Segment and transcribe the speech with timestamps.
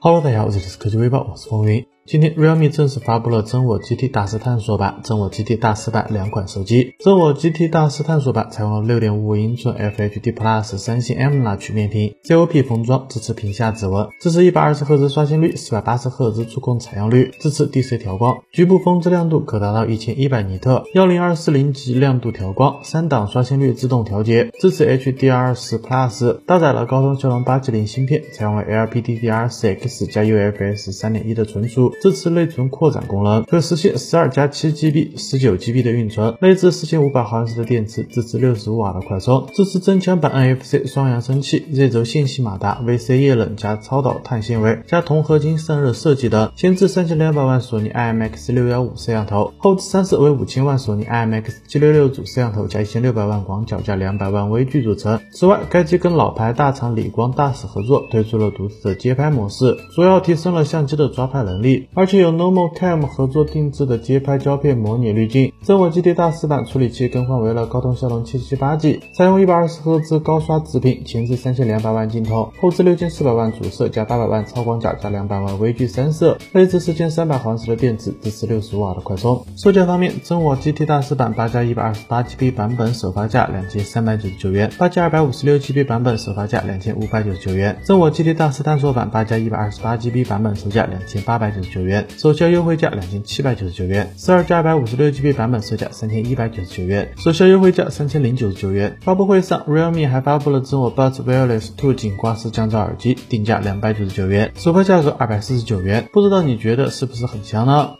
[0.00, 1.84] Hello，大家好，这里是科技微报，我是风云。
[2.10, 6.94] 今天，realme 正式发布了真我 GT 大师探索版、真我 GT 大师版两款手机。
[7.00, 30.22] 真我 GT 大师探索版采用了6.55英寸 FHD Plus 三星 AMOLED 曲面屏，COP 封装，支持屏下指纹，支持120赫兹刷新率、480赫兹触控采样率，支持 DC 调光，局部峰值亮度可达到1100尼特，10240级亮度调光，三档刷新率自动调节，支持 HDR10 Plus，搭载了高通骁龙八7 0芯片，采用了 LPDDR4X 加
[30.22, 31.92] UFS 3.1的存储。
[32.00, 46.52] 支持内存扩展功能，可实现十二加七 GB、十九 GB 的运存，内置四千五百毫安时的电池，支持六十五瓦的快充，支持增强版 NFC 双扬声器、Z 轴线性马达、VC 液冷加超导碳纤维加铜合金散热设计等。
[46.56, 55.20] 前置三千两百万索尼 IMX 六幺五摄像头，后置三摄为五千万索尼 IMX 七六六主摄像头加一千六百万广角加两百万微距组成。
[55.32, 61.87] 此外，该机跟老牌大厂理光大使合作，推出了独特的街拍模式，主要提升了相机的抓拍能力。
[61.94, 65.52] 而且有 Normal Cam 合作定制的街拍胶片模拟滤镜。
[65.62, 79.44] 真我 GT 大师版处理器更换为了高通骁龙七七八 G，采用一百二十赫兹高刷直屏，前置三千两百万镜头，后置六千四百万主摄加八百万超广角加两百万微距三摄，内置四千三百毫安时的电池，支持六十五瓦的快充。
[79.56, 87.76] 售价方面，真我 GT 大师版八加一百二十八 GB 版本首发价两千三百九十九元，八加二百五十六 GB 版本首发价两千五百九十九元。
[87.84, 92.06] 真我 GT 大师探索版八加一百二十八 GB 版本售价两千八百九十九元。
[92.16, 98.98] 首销优惠价两千七百九十九元，十二加二百五十六 GB 版本售价三千一百九十九元，首销优惠价三千零九十九元。
[99.02, 106.08] 发布会上，realme 还发布了自我 Buds Wireless 2颈挂式降噪耳机，定价两百九十九元，首发价格二百四十九元。
[106.12, 107.96] 不知道你觉得是不是很香呢？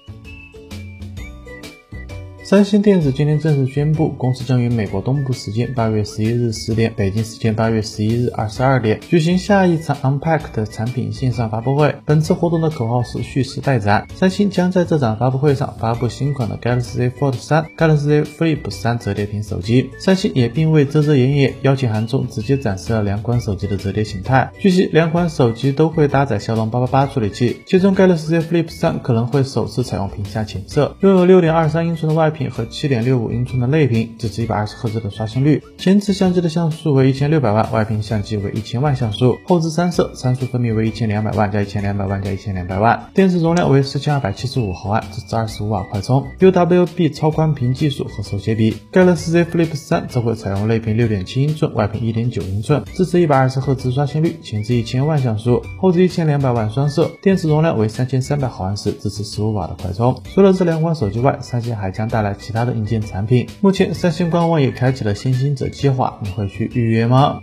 [2.48, 11.94] 三星电子今天正式宣布，公司将于美国东部时间八月十一日十点，北京时间八月十一日二十二点举行下一场 Unpacked 的产品线上发布会。
[12.06, 19.91] 本次活动的口号是蓄势待展，三星将在这场发布会上发布新款的 Galaxy Fold 三、Galaxy Flip 三折叠屏手机。
[19.98, 24.50] 三星也并未遮遮掩掩，邀请函中直接展示了两款手机的折叠形态。
[24.58, 32.38] 据悉，两款手机都会搭载骁龙八八八处理器，其中 Galaxy Flip 三可能会首次采用屏下前摄，拥有六点二三英寸的外屏。
[32.47, 35.62] 和7.65英寸的内屏，支持120赫兹的刷新率。
[35.78, 39.37] 前置相机的像素为1600万，外屏相机为1000万像素。
[39.47, 43.10] 后置三摄参数分别为1200万加1200万加1200万。
[43.15, 46.25] 电池容量为4275毫安，支持25瓦快充。
[46.38, 48.76] UWB 超宽屏技术和手写笔。
[48.93, 54.37] Galaxy Z Flip 3则会采用内屏6.7英寸，外屏1.9英寸，支持120赫兹刷新率。
[54.43, 57.10] 前置1000万像素，后置1200万双摄。
[57.20, 60.22] 电池容量为3300毫安时，支持15瓦的快充。
[60.34, 62.28] 除了这两款手机外，三星还将带来。
[62.34, 67.41] 其他的硬件产品，目前三星官网也开启了先行者计划，你会去预约吗？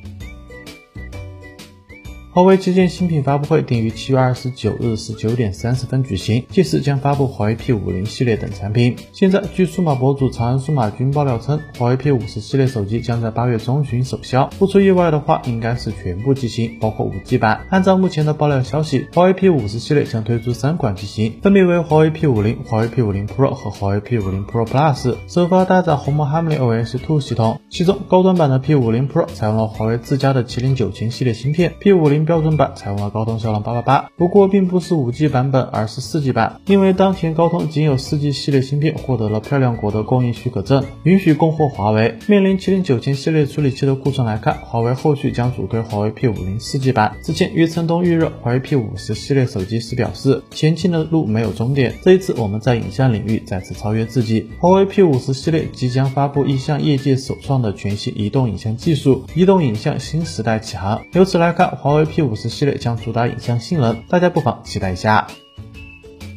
[2.35, 8.94] 华为旗舰新品发布会定于七月二十九日十九点三十分举行，届时将发布华为 P 五零系列等产品。
[9.13, 17.66] 现在，据数码博主长安数码君爆料称，华为 P 五十系列手机将在八月中旬首销，不出意外的话，应该是全部机型，包括五 G 版。
[17.69, 27.22] 按照目前的爆料消息，华为 P 五十系列将推出三款机型，分别为华为 P 五零、华为 P 五零 Pro 和华为 P 五零 Pro Plus，首发搭载红魔 Harmony OS Two
[27.22, 27.62] 系统。
[27.69, 36.59] 其中，高端版的 P 五零 Pro 采用了华为自家的麒麟九千系列芯片，P 五零标准版采用了高通骁龙八八八，不过并不是五 G 版本，而是四 G 版。
[36.66, 42.18] 因为当前高通仅有四 G 系列芯片获得了漂亮国的供应许可证，允许供货华为。
[42.28, 47.16] 面临麒麟九千系列处理器的库存来看，华为后续将主推华为 P 五零四 G 版。
[47.24, 54.50] 之前余承东预热华为 P 五十系列手机时表示，前进的路没有终点，这一次我们在影像领域再次超越自己。
[54.59, 61.02] 华为 P 五十系列即将发布一项业界首创的全新移动影像技术，移动影像新时代启航。
[61.13, 65.27] 由此来看，华为 P 五十系列将主打影像性能，大家不妨期待一下。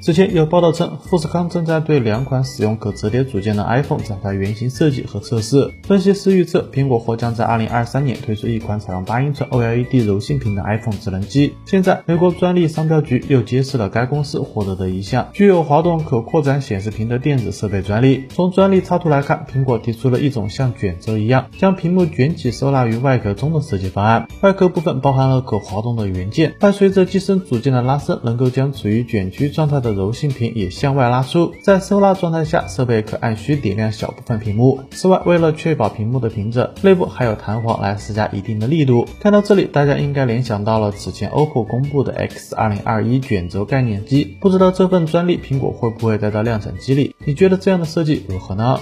[0.01, 5.73] 此前有报道称，富士康正在对两款使用可折叠组件的 iPhone 展开原型设计和测试。
[5.83, 11.53] 分析师预测，苹果或将在2023年推出一款采用8英寸 OLED 柔性屏的 iPhone 智能机。
[11.67, 18.25] 现在，美国专利商标局又揭示了该公司获得的一项具有滑动可扩展显示屏的电子设备专利。
[18.31, 24.29] 从专利插图来看，苹果提出了一种像卷轴一样将屏幕卷起收纳于外壳中的设计方案。
[24.43, 34.81] 外壳部分包含了可滑动的元件，伴随着机身组件的拉伸，能够将处于卷曲状态的柔性屏也向外拉出，在收纳状态下，设备可按需点亮小部分屏幕。
[34.93, 39.07] 此外，为了确保屏幕的平整，内部还有弹簧来施加一定的力度。
[39.21, 47.17] 看到这里，大家应该联想到了此前 OPPO 公布的 X 二零二一卷轴概念机，不知道这份专利苹果会不会带到量产机里？
[47.25, 48.79] 你觉得这样的设计如何呢？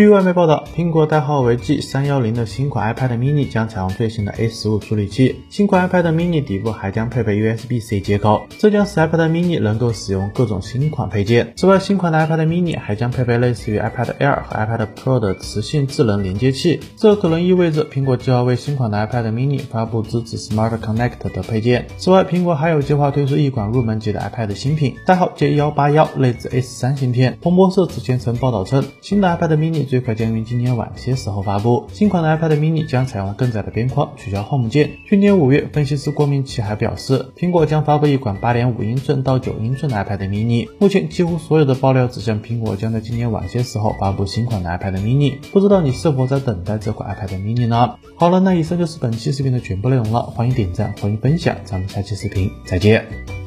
[0.00, 5.42] 据外媒报道，苹果代号为 G 三幺零的新款 iPad mini 将采用最新的 A 十五处理器。
[5.50, 11.52] 新款 iPad mini 底部还将配备 USB-C 接口，这将使 iPad mini 能够使用各种新款配件。
[11.54, 21.86] 此外，新款的 iPad mini 还将配备类似于 iPad Air 和 iPad Pro 的磁性智能连接器，这可能意味着苹果计划为新款的 iPad mini 发布支持 Smart Connect 的配件。
[21.98, 27.36] 此外，苹果还有计划推出一款入门级的 iPad 新品，代号 J 幺八幺，内置 A 三芯片。
[27.42, 31.84] 彭博社此前曾报道称，新的 iPad mini 最快将于今年晚些时候发布。
[31.92, 34.88] 新款的 iPad mini 将采用更窄的边框，取消 Home 键。
[35.04, 40.68] 去年五月，分析师郭明奇还表示，苹果将发布一款8.5英寸到9英寸的 iPad mini。
[40.78, 45.34] 目前，几乎所有的爆料指向苹果将在今年晚些时候发布新款的 iPad mini。
[45.50, 47.96] 不知道你是否在等待这款 iPad mini 呢？
[48.14, 50.22] 好了，那以上就是本期视频的全部内容了。
[50.22, 53.39] 欢迎点赞，欢迎分享，咱们下期视频再见。